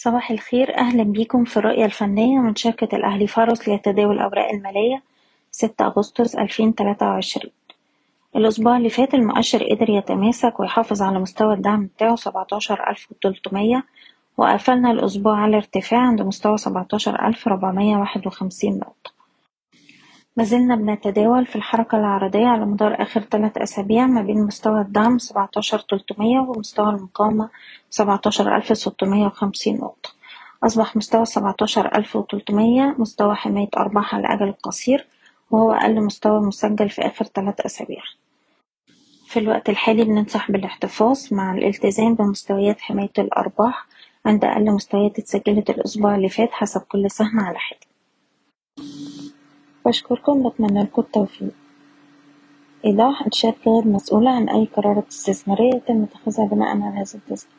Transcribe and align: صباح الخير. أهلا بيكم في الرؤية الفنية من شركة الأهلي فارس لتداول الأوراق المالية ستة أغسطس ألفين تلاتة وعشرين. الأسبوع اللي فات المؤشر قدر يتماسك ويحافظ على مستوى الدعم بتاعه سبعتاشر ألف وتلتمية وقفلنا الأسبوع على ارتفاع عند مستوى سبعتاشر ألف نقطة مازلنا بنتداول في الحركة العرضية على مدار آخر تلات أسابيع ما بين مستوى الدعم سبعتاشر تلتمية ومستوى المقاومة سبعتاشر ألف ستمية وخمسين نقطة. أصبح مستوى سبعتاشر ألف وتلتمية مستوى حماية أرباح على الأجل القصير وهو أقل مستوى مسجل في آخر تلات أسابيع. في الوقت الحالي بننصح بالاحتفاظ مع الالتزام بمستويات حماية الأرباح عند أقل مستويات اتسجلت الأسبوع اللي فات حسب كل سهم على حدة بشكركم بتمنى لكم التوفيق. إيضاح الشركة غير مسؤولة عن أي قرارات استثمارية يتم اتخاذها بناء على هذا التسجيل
صباح 0.00 0.30
الخير. 0.30 0.78
أهلا 0.78 1.02
بيكم 1.02 1.44
في 1.44 1.56
الرؤية 1.56 1.84
الفنية 1.84 2.38
من 2.38 2.56
شركة 2.56 2.96
الأهلي 2.96 3.26
فارس 3.26 3.68
لتداول 3.68 4.16
الأوراق 4.16 4.48
المالية 4.48 5.02
ستة 5.50 5.86
أغسطس 5.86 6.36
ألفين 6.36 6.74
تلاتة 6.74 7.06
وعشرين. 7.06 7.50
الأسبوع 8.36 8.76
اللي 8.76 8.88
فات 8.88 9.14
المؤشر 9.14 9.64
قدر 9.64 9.90
يتماسك 9.90 10.60
ويحافظ 10.60 11.02
على 11.02 11.18
مستوى 11.18 11.54
الدعم 11.54 11.86
بتاعه 11.86 12.16
سبعتاشر 12.16 12.90
ألف 12.90 13.06
وتلتمية 13.10 13.84
وقفلنا 14.36 14.90
الأسبوع 14.90 15.36
على 15.40 15.56
ارتفاع 15.56 16.00
عند 16.00 16.22
مستوى 16.22 16.58
سبعتاشر 16.58 17.26
ألف 17.26 17.48
نقطة 20.38 20.50
مازلنا 20.50 20.76
بنتداول 20.76 21.46
في 21.46 21.56
الحركة 21.56 21.98
العرضية 21.98 22.46
على 22.46 22.66
مدار 22.66 23.02
آخر 23.02 23.20
تلات 23.20 23.56
أسابيع 23.58 24.06
ما 24.06 24.22
بين 24.22 24.42
مستوى 24.46 24.80
الدعم 24.80 25.18
سبعتاشر 25.18 25.78
تلتمية 25.78 26.38
ومستوى 26.40 26.88
المقاومة 26.90 27.50
سبعتاشر 27.90 28.56
ألف 28.56 28.76
ستمية 28.76 29.26
وخمسين 29.26 29.76
نقطة. 29.76 30.10
أصبح 30.64 30.96
مستوى 30.96 31.24
سبعتاشر 31.24 31.94
ألف 31.94 32.16
وتلتمية 32.16 32.94
مستوى 32.98 33.34
حماية 33.34 33.68
أرباح 33.76 34.14
على 34.14 34.26
الأجل 34.26 34.48
القصير 34.48 35.06
وهو 35.50 35.72
أقل 35.72 36.00
مستوى 36.00 36.40
مسجل 36.40 36.88
في 36.90 37.02
آخر 37.06 37.24
تلات 37.24 37.60
أسابيع. 37.60 38.02
في 39.26 39.38
الوقت 39.38 39.68
الحالي 39.68 40.04
بننصح 40.04 40.50
بالاحتفاظ 40.50 41.18
مع 41.32 41.54
الالتزام 41.54 42.14
بمستويات 42.14 42.80
حماية 42.80 43.12
الأرباح 43.18 43.86
عند 44.26 44.44
أقل 44.44 44.70
مستويات 44.70 45.18
اتسجلت 45.18 45.70
الأسبوع 45.70 46.14
اللي 46.14 46.28
فات 46.28 46.52
حسب 46.52 46.80
كل 46.80 47.10
سهم 47.10 47.40
على 47.40 47.58
حدة 47.58 47.87
بشكركم 49.88 50.48
بتمنى 50.48 50.82
لكم 50.82 51.02
التوفيق. 51.02 51.50
إيضاح 52.84 53.26
الشركة 53.26 53.70
غير 53.70 53.86
مسؤولة 53.86 54.30
عن 54.30 54.48
أي 54.48 54.64
قرارات 54.76 55.08
استثمارية 55.08 55.74
يتم 55.74 56.02
اتخاذها 56.02 56.48
بناء 56.48 56.68
على 56.68 56.84
هذا 56.84 57.02
التسجيل 57.14 57.50